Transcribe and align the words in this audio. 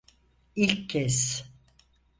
İlk 0.55 0.89
kez. 0.89 1.43